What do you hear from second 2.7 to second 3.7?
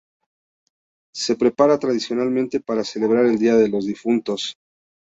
celebrar el Día de